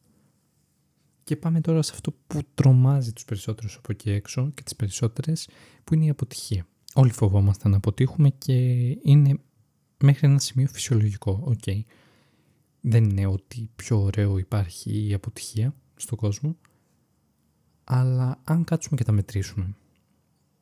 Και 1.24 1.36
πάμε 1.36 1.60
τώρα 1.60 1.82
σε 1.82 1.92
αυτό 1.94 2.12
που 2.26 2.40
τρομάζει 2.54 3.12
τους 3.12 3.24
περισσότερους 3.24 3.76
από 3.76 3.92
εκεί 3.92 4.10
έξω 4.10 4.50
και 4.54 4.62
τις 4.62 4.76
περισσότερες, 4.76 5.48
που 5.84 5.94
είναι 5.94 6.04
η 6.04 6.08
αποτυχία. 6.08 6.66
Όλοι 6.94 7.12
φοβόμαστε 7.12 7.68
να 7.68 7.76
αποτύχουμε 7.76 8.30
και 8.30 8.54
είναι 9.02 9.38
μέχρι 9.98 10.28
ένα 10.28 10.38
σημείο 10.38 10.68
φυσιολογικό. 10.68 11.42
OK. 11.44 11.60
Okay. 11.66 11.80
Δεν 12.80 13.04
είναι 13.04 13.26
ότι 13.26 13.70
πιο 13.76 14.02
ωραίο 14.02 14.38
υπάρχει 14.38 15.06
η 15.08 15.14
αποτυχία 15.14 15.74
στον 15.96 16.18
κόσμο, 16.18 16.56
αλλά 17.84 18.40
αν 18.44 18.64
κάτσουμε 18.64 18.96
και 18.96 19.04
τα 19.04 19.12
μετρήσουμε, 19.12 19.74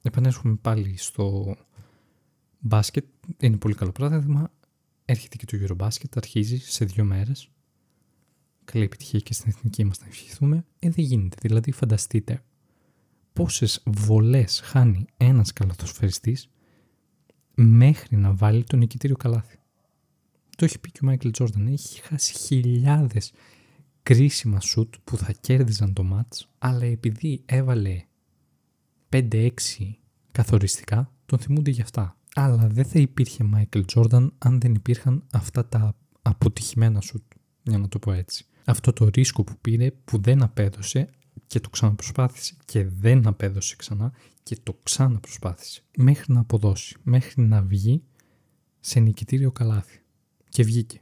επανέρχομαι 0.02 0.55
πάλι 0.55 0.97
στο 0.97 1.57
μπάσκετ, 2.66 3.04
είναι 3.40 3.56
πολύ 3.56 3.75
καλό 3.75 3.92
παράδειγμα, 3.92 4.52
έρχεται 5.04 5.37
και 5.37 5.44
το 5.46 5.58
Eurobasket, 5.61 6.08
αρχίζει 6.14 6.58
σε 6.58 6.85
δύο 6.85 7.04
μέρες, 7.04 7.50
καλή 8.64 8.85
επιτυχία 8.85 9.20
και 9.20 9.32
στην 9.32 9.49
εθνική 9.56 9.85
μας 9.85 10.00
να 10.00 10.06
ευχηθούμε, 10.06 10.64
ε, 10.78 10.90
δεν 10.90 11.04
γίνεται. 11.04 11.37
Δηλαδή 11.40 11.73
φανταστείτε 11.73 12.42
πόσες 13.32 13.82
βολές 13.85 14.61
χάνει 14.64 15.06
ένας 15.16 15.52
καλαθοσφαιριστής 15.52 16.49
μέχρι 17.54 18.16
να 18.16 18.35
βάλει 18.35 18.64
το 18.64 18.76
νικητήριο 18.76 19.16
καλάθι. 19.16 19.58
Το 20.56 20.64
έχει 20.64 20.78
πει 20.78 20.90
και 20.90 20.99
ο 21.02 21.06
Μάικλ 21.06 21.30
Τζόρνταν. 21.30 21.66
Έχει 21.66 22.00
χάσει 22.00 22.32
χιλιάδες 22.32 23.32
κρίσιμα 24.02 24.61
σουτ 24.61 24.94
που 25.04 25.16
θα 25.16 25.32
κέρδιζαν 25.32 25.92
το 25.92 26.02
μάτς, 26.02 26.49
αλλά 26.58 26.85
επειδή 26.85 27.42
έβαλε 27.46 28.04
5-6 29.08 29.50
καθοριστικά, 30.32 31.12
τον 31.26 31.38
θυμούνται 31.38 31.70
γι' 31.70 31.82
αυτά. 31.82 32.16
Αλλά 32.38 32.66
δεν 32.66 32.85
θα 32.85 32.99
υπήρχε 32.99 33.45
Μάικλ 33.45 33.81
Τζόρνταν 33.81 34.35
αν 34.38 34.61
δεν 34.61 34.75
υπήρχαν 34.75 35.26
αυτά 35.33 35.66
τα 35.66 35.97
αποτυχημένα 36.23 37.00
σουτ, 37.00 37.33
για 37.62 37.78
να 37.78 37.88
το 37.88 37.99
πω 37.99 38.12
έτσι. 38.12 38.47
Αυτό 38.64 38.93
το 38.93 39.09
ρίσκο 39.09 39.45
που 39.45 39.59
πήρε 39.61 39.90
που 39.90 40.21
δεν 40.21 40.43
απέδωσε 40.43 41.09
και 41.47 41.61
το 41.61 41.69
ξαναπροσπάθησε 41.69 42.55
και 42.64 42.85
δεν 42.85 43.26
απέδωσε 43.26 43.76
ξανά 43.76 44.12
και 44.43 44.57
το 44.62 44.78
ξαναπροσπάθησε 44.83 45.83
μέχρι 45.97 46.33
να 46.33 46.40
αποδώσει, 46.40 46.97
μέχρι 47.02 47.43
να 47.43 47.62
βγει 47.62 48.02
σε 48.81 49.00
νικητήριο 49.00 49.52
καλάθι. 49.52 50.00
Και 50.49 50.62
βγήκε. 50.62 51.00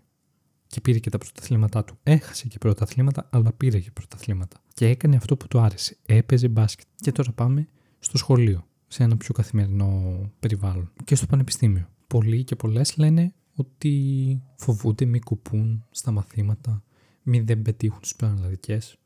Και 0.67 0.81
πήρε 0.81 0.99
και 0.99 1.11
τα 1.11 1.19
πρωταθλήματά 1.19 1.85
του. 1.85 1.99
Έχασε 2.03 2.49
και 2.49 2.59
πρωταθλήματα, 2.59 3.29
αλλά 3.33 3.53
πήρε 3.53 3.81
και 3.81 3.91
πρωταθλήματα. 3.91 4.61
Και 4.75 4.89
έκανε 4.89 5.17
αυτό 5.17 5.37
που 5.37 5.49
του 5.49 5.59
άρεσε. 5.59 5.97
Έπαιζε 6.07 6.49
μπάσκετ. 6.49 6.87
Και 6.97 7.13
τώρα 7.13 7.33
πάμε 7.33 7.69
στο 7.99 8.19
σχολείο, 8.19 8.67
σε 8.89 9.03
ένα 9.03 9.17
πιο 9.17 9.35
καθημερινό 9.35 10.21
περιβάλλον. 10.41 10.93
Και 11.05 11.15
στο 11.15 11.27
πανεπιστήμιο. 11.27 11.89
Πολλοί 12.07 12.45
και 12.45 12.57
πολλές 12.57 12.97
λένε 12.97 13.35
ότι 13.55 14.43
φοβούνται 14.57 15.05
μη 15.05 15.21
κουπούν 15.21 15.85
στα 15.91 16.11
μαθήματα, 16.11 16.83
μη 17.23 17.41
δεν 17.41 17.63
πετύχουν 17.63 18.01
τις 18.01 18.17
πανελλαδικές. 18.17 18.97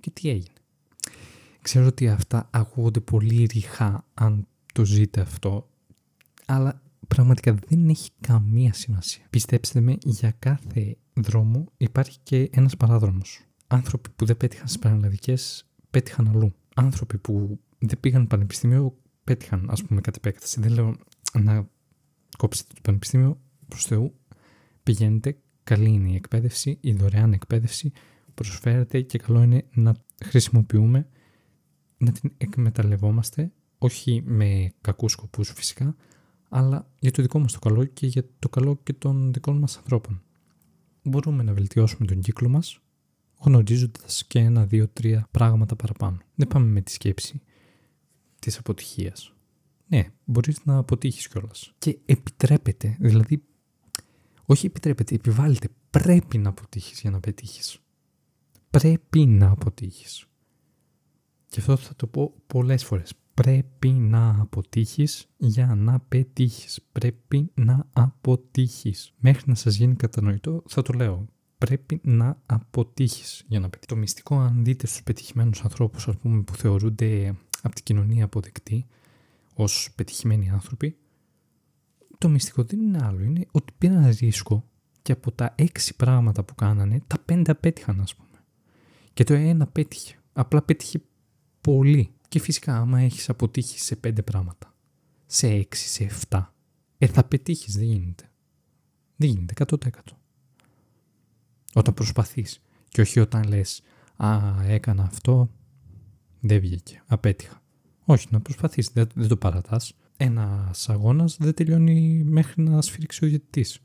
Και 0.00 0.10
τι 0.10 0.28
έγινε. 0.28 0.54
Ξέρω 1.62 1.86
ότι 1.86 2.08
αυτά 2.08 2.48
ακούγονται 2.50 3.00
πολύ 3.00 3.44
ρηχά 3.44 4.06
αν 4.14 4.46
το 4.74 4.84
ζείτε 4.84 5.20
αυτό, 5.20 5.68
αλλά 6.46 6.82
πραγματικά 7.08 7.54
δεν 7.68 7.88
έχει 7.88 8.10
καμία 8.20 8.72
σημασία. 8.72 9.26
Πιστέψτε 9.30 9.80
με, 9.80 9.96
για 10.04 10.30
κάθε 10.38 10.96
δρόμο 11.12 11.64
υπάρχει 11.76 12.18
και 12.22 12.50
ένας 12.52 12.76
παράδρομος. 12.76 13.40
Άνθρωποι 13.66 14.10
που 14.16 14.24
δεν 14.24 14.36
πέτυχαν 14.36 14.68
στις 14.68 14.80
πανελλαδικές 14.80 15.66
πέτυχαν 15.90 16.28
αλλού. 16.28 16.54
Άνθρωποι 16.74 17.18
που 17.18 17.60
δεν 17.78 18.00
πήγαν 18.00 18.26
πανεπιστήμιο 18.26 18.96
πέτυχαν, 19.24 19.68
ας 19.70 19.84
πούμε, 19.84 20.00
κάτι 20.00 20.18
επέκταση. 20.22 20.60
Δεν 20.60 20.72
λέω 20.72 20.96
να 21.40 21.68
κόψετε 22.38 22.72
το 22.74 22.80
πανεπιστήμιο, 22.82 23.40
προς 23.68 23.84
Θεού, 23.84 24.14
πηγαίνετε, 24.82 25.38
καλή 25.64 25.88
είναι 25.88 26.10
η 26.10 26.14
εκπαίδευση, 26.14 26.78
η 26.80 26.92
δωρεάν 26.92 27.32
εκπαίδευση, 27.32 27.92
προσφέρεται 28.34 29.00
και 29.00 29.18
καλό 29.18 29.42
είναι 29.42 29.64
να 29.74 29.94
χρησιμοποιούμε 30.24 31.08
να 31.98 32.12
την 32.12 32.32
εκμεταλλευόμαστε, 32.36 33.52
όχι 33.78 34.22
με 34.26 34.72
κακούς 34.80 35.12
σκοπούς 35.12 35.52
φυσικά, 35.52 35.96
αλλά 36.48 36.88
για 36.98 37.10
το 37.10 37.22
δικό 37.22 37.38
μας 37.38 37.52
το 37.52 37.58
καλό 37.58 37.84
και 37.84 38.06
για 38.06 38.24
το 38.38 38.48
καλό 38.48 38.80
και 38.82 38.92
των 38.92 39.32
δικών 39.32 39.58
μας 39.58 39.76
ανθρώπων. 39.76 40.22
Μπορούμε 41.02 41.42
να 41.42 41.52
βελτιώσουμε 41.52 42.06
τον 42.06 42.20
κύκλο 42.20 42.48
μας, 42.48 42.80
γνωρίζοντας 43.38 44.24
και 44.26 44.38
ένα, 44.38 44.66
δύο, 44.66 44.88
τρία 44.88 45.28
πράγματα 45.30 45.76
παραπάνω. 45.76 46.18
Δεν 46.34 46.48
πάμε 46.48 46.66
με 46.66 46.80
τη 46.80 46.90
σκέψη 46.90 47.42
της 48.42 48.58
αποτυχίας. 48.58 49.34
Ναι, 49.86 50.12
μπορείς 50.24 50.64
να 50.64 50.76
αποτύχεις 50.76 51.28
κιόλας. 51.28 51.72
Και 51.78 51.98
επιτρέπεται, 52.04 52.96
δηλαδή, 53.00 53.42
όχι 54.44 54.66
επιτρέπεται, 54.66 55.14
επιβάλλεται, 55.14 55.68
πρέπει 55.90 56.38
να 56.38 56.48
αποτύχεις 56.48 57.00
για 57.00 57.10
να 57.10 57.20
πετύχεις. 57.20 57.78
Πρέπει 58.70 59.26
να 59.26 59.50
αποτύχεις. 59.50 60.26
Και 61.46 61.60
αυτό 61.60 61.76
θα 61.76 61.96
το 61.96 62.06
πω 62.06 62.34
πολλές 62.46 62.84
φορές. 62.84 63.12
Πρέπει 63.34 63.88
να 63.88 64.40
αποτύχεις 64.40 65.26
για 65.36 65.74
να 65.74 66.00
πετύχεις. 66.00 66.80
Πρέπει 66.92 67.50
να 67.54 67.88
αποτύχεις. 67.92 69.12
Μέχρι 69.18 69.42
να 69.46 69.54
σας 69.54 69.74
γίνει 69.74 69.94
κατανοητό 69.94 70.62
θα 70.68 70.82
το 70.82 70.92
λέω. 70.92 71.26
Πρέπει 71.58 72.00
να 72.02 72.42
αποτύχεις 72.46 73.44
για 73.48 73.60
να 73.60 73.68
πετύχεις. 73.68 73.88
Το 73.88 73.96
μυστικό 73.96 74.38
αν 74.38 74.64
δείτε 74.64 74.86
στους 74.86 75.02
πετυχημένους 75.02 75.62
ανθρώπους 75.64 76.08
ας 76.08 76.16
πούμε, 76.16 76.42
που 76.42 76.54
θεωρούνται 76.54 77.36
από 77.62 77.74
την 77.74 77.84
κοινωνία 77.84 78.24
αποδεκτοί 78.24 78.86
ως 79.54 79.92
πετυχημένοι 79.94 80.50
άνθρωποι 80.50 80.96
το 82.22 82.28
μυστικό 82.28 82.62
δεν 82.62 82.80
είναι 82.80 82.98
άλλο. 83.02 83.22
Είναι 83.22 83.46
ότι 83.50 83.72
πήραν 83.78 84.16
ρίσκο 84.20 84.64
και 85.02 85.12
από 85.12 85.32
τα 85.32 85.54
έξι 85.54 85.96
πράγματα 85.96 86.44
που 86.44 86.54
κάνανε 86.54 87.02
τα 87.06 87.18
πέντε 87.18 87.50
απέτυχαν 87.50 88.00
ας 88.00 88.14
πούμε. 88.14 88.28
Και 89.14 89.24
το 89.24 89.34
ένα 89.34 89.66
πέτυχε. 89.66 90.16
Απλά 90.32 90.62
πέτυχε 90.62 91.02
πολύ. 91.60 92.14
Και 92.28 92.40
φυσικά 92.40 92.76
άμα 92.76 93.00
έχεις 93.00 93.28
αποτύχει 93.28 93.80
σε 93.80 93.96
πέντε 93.96 94.22
πράγματα, 94.22 94.74
σε 95.26 95.48
έξι, 95.48 95.88
σε 95.88 96.04
εφτά, 96.04 96.54
ε 96.98 97.06
θα 97.06 97.24
πετύχεις, 97.24 97.76
δεν 97.76 97.84
γίνεται. 97.84 98.30
Δεν 99.16 99.28
γίνεται, 99.28 99.54
100%. 99.54 99.88
Όταν 101.74 101.94
προσπαθείς 101.94 102.62
και 102.88 103.00
όχι 103.00 103.20
όταν 103.20 103.42
λες 103.42 103.82
«Α, 104.16 104.40
έκανα 104.64 105.02
αυτό, 105.02 105.50
δεν 106.42 106.60
βγήκε, 106.60 107.02
απέτυχα». 107.06 107.62
Όχι, 108.04 108.26
να 108.30 108.40
προσπαθείς, 108.40 108.90
δεν, 108.92 109.06
δεν 109.14 109.28
το 109.28 109.36
παρατάς. 109.36 109.94
Ένας 110.16 110.88
αγώνας 110.88 111.36
δεν 111.40 111.54
τελειώνει 111.54 112.22
μέχρι 112.24 112.62
να 112.62 112.82
σφυρίξει 112.82 113.24
ο 113.24 113.28
διαιτητής. 113.28 113.78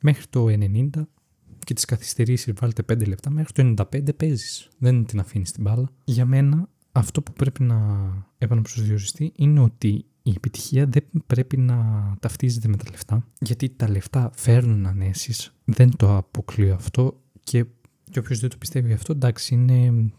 Μέχρι 0.00 0.26
το 0.30 0.46
90 0.48 0.88
και 1.58 1.74
τις 1.74 1.84
καθυστερήσεις 1.84 2.52
βάλτε 2.60 2.82
5 2.92 3.06
λεπτά, 3.06 3.30
μέχρι 3.30 3.52
το 3.52 3.84
95 3.92 4.16
παίζεις. 4.16 4.68
Δεν 4.78 5.04
την 5.04 5.20
αφήνεις 5.20 5.52
την 5.52 5.62
μπάλα. 5.62 5.88
Για 6.04 6.24
μένα 6.24 6.68
αυτό 6.92 7.22
που 7.22 7.32
πρέπει 7.32 7.62
να 7.62 7.76
επαναπροσδιοριστεί 8.38 9.32
είναι 9.36 9.60
ότι 9.60 10.04
η 10.22 10.32
επιτυχία 10.36 10.86
δεν 10.86 11.04
πρέπει 11.26 11.56
να 11.56 11.76
ταυτίζεται 12.20 12.68
με 12.68 12.76
τα 12.76 12.84
λεφτά, 12.90 13.26
γιατί 13.40 13.68
τα 13.68 13.90
λεφτά 13.90 14.30
φέρνουν 14.34 14.86
ανέσεις, 14.86 15.54
δεν 15.64 15.96
το 15.96 16.16
αποκλείω 16.16 16.74
αυτό 16.74 17.20
και, 17.44 17.64
και 18.10 18.18
όποιος 18.18 18.40
δεν 18.40 18.50
το 18.50 18.56
πιστεύει 18.56 18.92
αυτό, 18.92 19.12
εντάξει, 19.12 19.54
είναι 19.54 20.10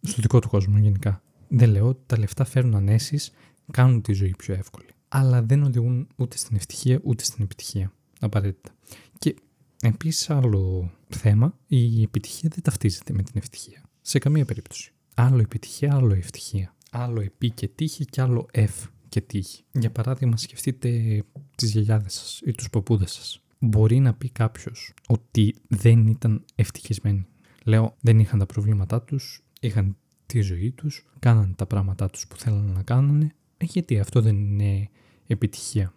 στο 0.00 0.22
δικό 0.22 0.38
του 0.38 0.48
κόσμο 0.48 0.78
γενικά. 0.78 1.22
Δεν 1.48 1.70
λέω 1.70 1.88
ότι 1.88 2.00
τα 2.06 2.18
λεφτά 2.18 2.44
φέρνουν 2.44 2.74
ανέσεις, 2.74 3.32
κάνουν 3.72 4.02
τη 4.02 4.12
ζωή 4.12 4.34
πιο 4.38 4.54
εύκολη, 4.54 4.88
αλλά 5.08 5.42
δεν 5.42 5.62
οδηγούν 5.62 6.08
ούτε 6.16 6.36
στην 6.36 6.56
ευτυχία 6.56 7.00
ούτε 7.02 7.24
στην 7.24 7.44
επιτυχία, 7.44 7.92
απαραίτητα. 8.20 8.70
Και 9.18 9.34
Επίσης, 9.82 10.30
άλλο 10.30 10.90
θέμα, 11.08 11.58
η 11.66 12.02
επιτυχία 12.02 12.50
δεν 12.52 12.62
ταυτίζεται 12.62 13.12
με 13.12 13.22
την 13.22 13.34
ευτυχία. 13.36 13.82
Σε 14.00 14.18
καμία 14.18 14.44
περίπτωση. 14.44 14.92
Άλλο 15.14 15.38
επιτυχία, 15.40 15.94
άλλο 15.94 16.14
ευτυχία. 16.14 16.74
Άλλο 16.90 17.20
επί 17.20 17.50
και 17.50 17.68
τύχη 17.68 18.04
και 18.04 18.20
άλλο 18.20 18.46
F 18.52 18.88
και 19.08 19.20
τύχη. 19.20 19.64
Για 19.72 19.90
παράδειγμα, 19.90 20.36
σκεφτείτε 20.36 21.22
τις 21.56 21.70
γιαγιάδες 21.70 22.14
σας 22.14 22.40
ή 22.44 22.50
τους 22.52 22.70
παππούδες 22.70 23.12
σας. 23.12 23.40
Μπορεί 23.58 23.98
να 23.98 24.14
πει 24.14 24.30
κάποιος 24.30 24.94
ότι 25.08 25.54
δεν 25.68 26.06
ήταν 26.06 26.44
ευτυχισμένοι. 26.54 27.26
Λέω, 27.64 27.96
δεν 28.00 28.18
είχαν 28.18 28.38
τα 28.38 28.46
προβλήματά 28.46 29.02
τους, 29.02 29.42
είχαν 29.60 29.96
τη 30.26 30.40
ζωή 30.40 30.72
τους, 30.72 31.06
κάναν 31.18 31.54
τα 31.54 31.66
πράγματά 31.66 32.10
τους 32.10 32.26
που 32.26 32.36
θέλανε 32.36 32.72
να 32.72 32.82
κάνουν. 32.82 33.22
Ε, 33.22 33.32
γιατί 33.58 33.98
αυτό 33.98 34.20
δεν 34.20 34.36
είναι 34.36 34.88
επιτυχία. 35.26 35.94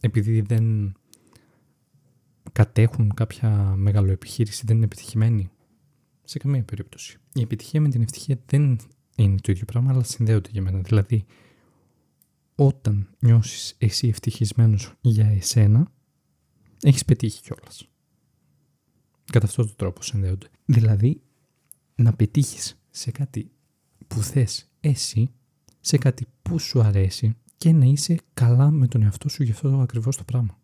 Επειδή 0.00 0.40
δεν 0.40 0.94
κατέχουν 2.52 3.14
κάποια 3.14 3.74
μεγάλο 3.76 4.10
επιχείρηση 4.10 4.62
δεν 4.66 4.76
είναι 4.76 4.84
επιτυχημένοι. 4.84 5.50
Σε 6.24 6.38
καμία 6.38 6.62
περίπτωση. 6.62 7.18
Η 7.34 7.40
επιτυχία 7.40 7.80
με 7.80 7.88
την 7.88 8.02
ευτυχία 8.02 8.38
δεν 8.46 8.78
είναι 9.16 9.36
το 9.40 9.52
ίδιο 9.52 9.64
πράγμα, 9.64 9.90
αλλά 9.90 10.02
συνδέονται 10.02 10.48
για 10.52 10.62
μένα. 10.62 10.78
Δηλαδή, 10.78 11.24
όταν 12.54 13.08
νιώσεις 13.18 13.74
εσύ 13.78 14.08
ευτυχισμένος 14.08 14.92
για 15.00 15.26
εσένα, 15.26 15.92
έχεις 16.82 17.04
πετύχει 17.04 17.42
κιόλας. 17.42 17.88
Κατά 19.32 19.46
αυτόν 19.46 19.66
τον 19.66 19.76
τρόπο 19.76 20.02
συνδέονται. 20.02 20.48
Δηλαδή, 20.64 21.22
να 22.02 22.12
πετύχεις 22.12 22.80
σε 22.90 23.10
κάτι 23.10 23.50
που 24.06 24.22
θες 24.22 24.70
εσύ, 24.80 25.30
σε 25.80 25.98
κάτι 25.98 26.26
που 26.42 26.58
σου 26.58 26.80
αρέσει 26.80 27.36
και 27.56 27.72
να 27.72 27.84
είσαι 27.84 28.18
καλά 28.34 28.70
με 28.70 28.86
τον 28.86 29.02
εαυτό 29.02 29.28
σου 29.28 29.42
για 29.42 29.52
αυτό 29.52 29.80
ακριβώς 29.80 30.16
το 30.16 30.24
πράγμα. 30.24 30.58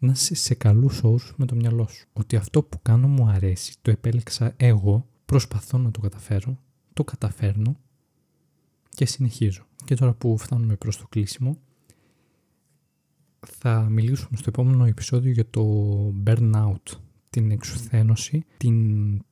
να 0.00 0.12
είσαι 0.12 0.34
σε 0.34 0.54
καλούς 0.54 1.02
όρους 1.02 1.34
με 1.36 1.46
το 1.46 1.54
μυαλό 1.54 1.88
σου. 1.88 2.08
Ότι 2.12 2.36
αυτό 2.36 2.62
που 2.62 2.82
κάνω 2.82 3.08
μου 3.08 3.28
αρέσει, 3.28 3.74
το 3.82 3.90
επέλεξα 3.90 4.54
εγώ, 4.56 5.08
προσπαθώ 5.24 5.78
να 5.78 5.90
το 5.90 6.00
καταφέρω, 6.00 6.58
το 6.92 7.04
καταφέρνω 7.04 7.76
και 8.88 9.06
συνεχίζω. 9.06 9.66
Και 9.84 9.94
τώρα 9.94 10.12
που 10.12 10.38
φτάνουμε 10.38 10.76
προς 10.76 10.96
το 10.96 11.06
κλείσιμο, 11.08 11.58
θα 13.46 13.80
μιλήσουμε 13.80 14.36
στο 14.36 14.46
επόμενο 14.48 14.84
επεισόδιο 14.84 15.32
για 15.32 15.50
το 15.50 15.64
burnout, 16.24 16.98
την 17.30 17.50
εξουθένωση, 17.50 18.44
την 18.56 18.76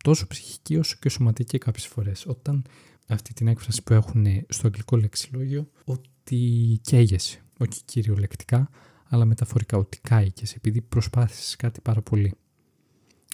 τόσο 0.04 0.26
ψυχική 0.26 0.76
όσο 0.76 0.96
και 1.00 1.08
σωματική 1.08 1.58
κάποιες 1.58 1.86
φορές. 1.86 2.26
Όταν 2.26 2.64
αυτή 3.06 3.32
την 3.32 3.48
έκφραση 3.48 3.82
που 3.82 3.92
έχουν 3.92 4.26
στο 4.48 4.66
αγγλικό 4.66 4.96
λεξιλόγιο, 4.96 5.70
ότι 5.84 6.78
καίγεσαι, 6.82 7.42
όχι 7.58 7.84
κυριολεκτικά, 7.84 8.70
αλλά 9.08 9.24
μεταφορικά 9.24 9.78
ότι 9.78 9.98
κάηκες 10.00 10.54
επειδή 10.54 10.80
προσπάθησες 10.80 11.56
κάτι 11.56 11.80
πάρα 11.80 12.02
πολύ. 12.02 12.34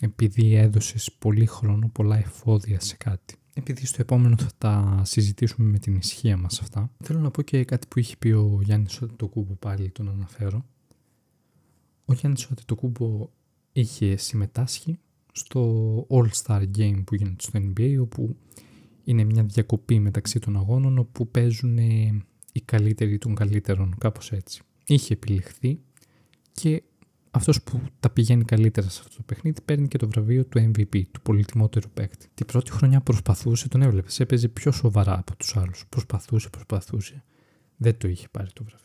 Επειδή 0.00 0.54
έδωσες 0.54 1.12
πολύ 1.18 1.46
χρόνο, 1.46 1.88
πολλά 1.88 2.16
εφόδια 2.16 2.80
σε 2.80 2.96
κάτι. 2.96 3.36
Επειδή 3.54 3.86
στο 3.86 4.00
επόμενο 4.00 4.36
θα 4.38 4.50
τα 4.58 5.02
συζητήσουμε 5.04 5.68
με 5.68 5.78
την 5.78 5.96
ισχύα 5.96 6.36
μας 6.36 6.60
αυτά, 6.60 6.90
θέλω 7.04 7.20
να 7.20 7.30
πω 7.30 7.42
και 7.42 7.64
κάτι 7.64 7.86
που 7.86 7.98
είχε 7.98 8.16
πει 8.16 8.30
ο 8.30 8.60
Γιάννης 8.62 9.00
κούμπο 9.30 9.54
πάλι 9.54 9.90
τον 9.90 10.08
αναφέρω. 10.08 10.64
Ο 12.04 12.12
Γιάννης 12.12 12.48
κούμπο 12.76 13.28
είχε 13.72 14.16
συμμετάσχει 14.16 14.98
στο 15.32 16.06
All-Star 16.10 16.62
Game 16.78 17.02
που 17.04 17.14
γίνεται 17.14 17.42
στο 17.42 17.60
NBA, 17.62 17.96
όπου 18.00 18.36
είναι 19.04 19.24
μια 19.24 19.42
διακοπή 19.42 19.98
μεταξύ 19.98 20.38
των 20.38 20.56
αγώνων, 20.56 20.98
όπου 20.98 21.28
παίζουν 21.28 21.78
οι 22.52 22.60
καλύτεροι 22.64 23.18
των 23.18 23.34
καλύτερων, 23.34 23.94
κάπως 23.98 24.32
έτσι 24.32 24.62
είχε 24.86 25.12
επιλεχθεί 25.12 25.80
και 26.52 26.82
αυτός 27.30 27.62
που 27.62 27.80
τα 28.00 28.10
πηγαίνει 28.10 28.44
καλύτερα 28.44 28.88
σε 28.88 29.00
αυτό 29.04 29.16
το 29.16 29.22
παιχνίδι 29.26 29.60
παίρνει 29.64 29.88
και 29.88 29.98
το 29.98 30.08
βραβείο 30.08 30.44
του 30.44 30.58
MVP, 30.58 31.02
του 31.10 31.20
πολυτιμότερου 31.22 31.88
παίκτη. 31.90 32.26
Την 32.34 32.46
πρώτη 32.46 32.70
χρονιά 32.70 33.00
προσπαθούσε, 33.00 33.68
τον 33.68 33.82
έβλεπες, 33.82 34.20
έπαιζε 34.20 34.48
πιο 34.48 34.72
σοβαρά 34.72 35.18
από 35.18 35.36
τους 35.36 35.56
άλλους. 35.56 35.84
Προσπαθούσε, 35.88 36.48
προσπαθούσε. 36.48 37.24
Δεν 37.76 37.98
το 37.98 38.08
είχε 38.08 38.28
πάρει 38.30 38.52
το 38.52 38.64
βραβείο. 38.64 38.80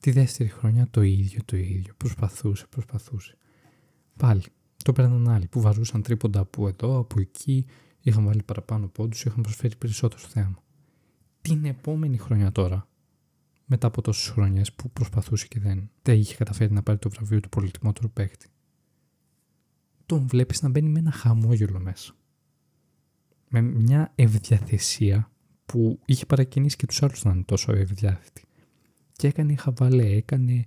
Τη 0.00 0.10
δεύτερη 0.10 0.48
χρονιά 0.48 0.88
το 0.90 1.02
ίδιο, 1.02 1.40
το 1.44 1.56
ίδιο. 1.56 1.94
Προσπαθούσε, 1.96 2.66
προσπαθούσε. 2.70 3.36
Πάλι. 4.16 4.42
Το 4.84 4.92
παίρναν 4.92 5.28
άλλοι 5.28 5.46
που 5.46 5.60
βαρούσαν 5.60 6.02
τρίποντα 6.02 6.40
από 6.40 6.68
εδώ, 6.68 6.98
από 6.98 7.20
εκεί, 7.20 7.66
είχαν 8.00 8.24
βάλει 8.24 8.42
παραπάνω 8.42 8.86
πόντους, 8.86 9.24
είχαν 9.24 9.42
προσφέρει 9.42 9.76
περισσότερο 9.76 10.22
θέαμα. 10.22 10.62
Την 11.42 11.64
επόμενη 11.64 12.16
χρονιά 12.16 12.52
τώρα, 12.52 12.88
μετά 13.64 13.86
από 13.86 14.02
τόσες 14.02 14.28
χρονιές 14.28 14.72
που 14.72 14.90
προσπαθούσε 14.90 15.46
και 15.46 15.60
δεν, 15.60 15.90
δεν 16.02 16.18
είχε 16.18 16.34
καταφέρει 16.34 16.72
να 16.72 16.82
πάρει 16.82 16.98
το 16.98 17.10
βραβείο 17.10 17.40
του 17.40 17.48
πολυτιμότερου 17.48 18.10
παίκτη. 18.10 18.46
Τον 20.06 20.26
βλέπεις 20.26 20.62
να 20.62 20.68
μπαίνει 20.68 20.88
με 20.88 20.98
ένα 20.98 21.10
χαμόγελο 21.10 21.80
μέσα. 21.80 22.12
Με 23.48 23.60
μια 23.60 24.12
ευδιαθεσία 24.14 25.30
που 25.66 26.00
είχε 26.04 26.26
παρακινήσει 26.26 26.76
και 26.76 26.86
τους 26.86 27.02
άλλους 27.02 27.24
να 27.24 27.30
είναι 27.32 27.42
τόσο 27.42 27.72
ευδιάθετοι. 27.72 28.44
Και 29.12 29.26
έκανε 29.26 29.56
χαβαλέ, 29.56 30.06
έκανε 30.06 30.64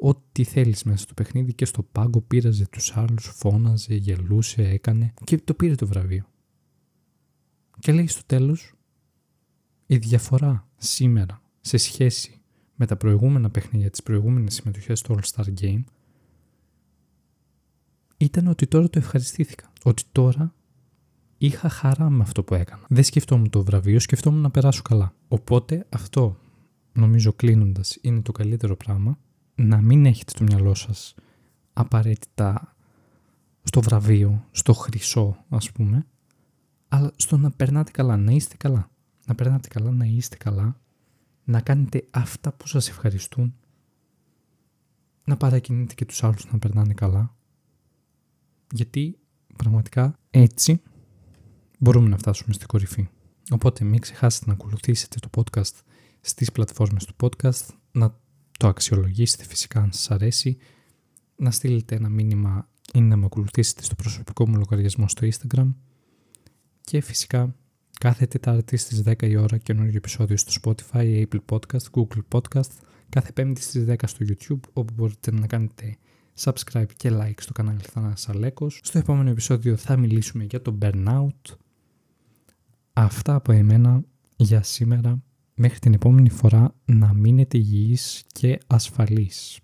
ό,τι 0.00 0.44
θέλεις 0.44 0.82
μέσα 0.82 1.02
στο 1.02 1.14
παιχνίδι 1.14 1.52
και 1.54 1.64
στο 1.64 1.82
πάγκο 1.82 2.20
πήραζε 2.20 2.66
τους 2.70 2.96
άλλους, 2.96 3.30
φώναζε, 3.34 3.94
γελούσε, 3.94 4.62
έκανε 4.62 5.14
και 5.24 5.38
το 5.38 5.54
πήρε 5.54 5.74
το 5.74 5.86
βραβείο. 5.86 6.24
Και 7.78 7.92
λέει 7.92 8.06
στο 8.06 8.22
τέλος 8.26 8.72
η 9.86 9.96
διαφορά 9.96 10.68
σήμερα 10.76 11.42
σε 11.60 11.76
σχέση 11.76 12.40
με 12.74 12.86
τα 12.86 12.96
προηγούμενα 12.96 13.50
παιχνίδια, 13.50 13.90
τις 13.90 14.02
προηγούμενες 14.02 14.54
συμμετοχές 14.54 14.98
στο 14.98 15.18
All-Star 15.18 15.44
Game, 15.60 15.84
ήταν 18.16 18.46
ότι 18.46 18.66
τώρα 18.66 18.88
το 18.88 18.98
ευχαριστήθηκα. 18.98 19.72
Ότι 19.84 20.02
τώρα 20.12 20.54
είχα 21.38 21.68
χαρά 21.68 22.10
με 22.10 22.22
αυτό 22.22 22.42
που 22.42 22.54
έκανα. 22.54 22.86
Δεν 22.88 23.04
σκεφτόμουν 23.04 23.50
το 23.50 23.64
βραβείο, 23.64 24.00
σκεφτόμουν 24.00 24.40
να 24.40 24.50
περάσω 24.50 24.82
καλά. 24.82 25.14
Οπότε 25.28 25.86
αυτό, 25.88 26.36
νομίζω 26.92 27.32
κλείνοντας, 27.32 27.98
είναι 28.00 28.22
το 28.22 28.32
καλύτερο 28.32 28.76
πράγμα. 28.76 29.18
Να 29.60 29.80
μην 29.80 30.06
έχετε 30.06 30.30
στο 30.30 30.42
μυαλό 30.42 30.74
σας 30.74 31.14
απαραίτητα 31.72 32.76
στο 33.62 33.80
βραβείο, 33.80 34.46
στο 34.50 34.72
χρυσό 34.72 35.44
ας 35.48 35.72
πούμε, 35.72 36.06
αλλά 36.88 37.12
στο 37.16 37.36
να 37.36 37.50
περνάτε 37.50 37.90
καλά, 37.90 38.16
να 38.16 38.32
είστε 38.32 38.56
καλά. 38.56 38.90
Να 39.26 39.34
περνάτε 39.34 39.68
καλά, 39.68 39.90
να 39.90 40.04
είστε 40.04 40.36
καλά 40.36 40.80
να 41.48 41.60
κάνετε 41.60 42.04
αυτά 42.10 42.52
που 42.52 42.66
σας 42.66 42.88
ευχαριστούν, 42.88 43.54
να 45.24 45.36
παρακινείτε 45.36 45.94
και 45.94 46.04
τους 46.04 46.24
άλλους 46.24 46.50
να 46.52 46.58
περνάνε 46.58 46.94
καλά, 46.94 47.36
γιατί 48.72 49.18
πραγματικά 49.56 50.18
έτσι 50.30 50.82
μπορούμε 51.78 52.08
να 52.08 52.16
φτάσουμε 52.18 52.52
στην 52.52 52.66
κορυφή. 52.66 53.08
Οπότε 53.50 53.84
μην 53.84 54.00
ξεχάσετε 54.00 54.44
να 54.46 54.52
ακολουθήσετε 54.52 55.18
το 55.18 55.28
podcast 55.36 55.80
στις 56.20 56.52
πλατφόρμες 56.52 57.04
του 57.04 57.14
podcast, 57.20 57.66
να 57.92 58.20
το 58.58 58.68
αξιολογήσετε 58.68 59.44
φυσικά 59.44 59.80
αν 59.80 59.92
σας 59.92 60.10
αρέσει, 60.10 60.56
να 61.36 61.50
στείλετε 61.50 61.94
ένα 61.94 62.08
μήνυμα 62.08 62.68
ή 62.92 63.00
να 63.00 63.16
με 63.16 63.24
ακολουθήσετε 63.24 63.82
στο 63.82 63.94
προσωπικό 63.94 64.48
μου 64.48 64.56
λογαριασμό 64.56 65.08
στο 65.08 65.28
Instagram 65.28 65.74
και 66.80 67.00
φυσικά 67.00 67.54
Κάθε 67.98 68.26
Τετάρτη 68.26 68.76
στις 68.76 69.02
10 69.06 69.22
η 69.22 69.36
ώρα 69.36 69.58
καινούργιο 69.58 69.96
επεισόδιο 69.96 70.36
στο 70.36 70.52
Spotify, 70.62 71.26
Apple 71.26 71.40
Podcast, 71.48 71.90
Google 71.92 72.22
Podcast, 72.32 72.70
κάθε 73.08 73.32
Πέμπτη 73.32 73.62
στις 73.62 73.84
10 73.88 73.94
στο 74.06 74.26
YouTube, 74.28 74.60
όπου 74.72 74.92
μπορείτε 74.96 75.32
να 75.32 75.46
κάνετε 75.46 75.96
subscribe 76.40 76.92
και 76.96 77.10
like 77.12 77.40
στο 77.40 77.52
κανάλι 77.52 77.80
Θανάσης 77.82 78.28
Αλέκος. 78.28 78.80
Στο 78.82 78.98
επόμενο 78.98 79.30
επεισόδιο 79.30 79.76
θα 79.76 79.96
μιλήσουμε 79.96 80.44
για 80.44 80.62
το 80.62 80.78
burnout. 80.82 81.56
Αυτά 82.92 83.34
από 83.34 83.52
εμένα 83.52 84.02
για 84.36 84.62
σήμερα. 84.62 85.22
Μέχρι 85.60 85.78
την 85.78 85.94
επόμενη 85.94 86.30
φορά 86.30 86.74
να 86.84 87.14
μείνετε 87.14 87.58
υγιείς 87.58 88.24
και 88.32 88.58
ασφαλείς. 88.66 89.60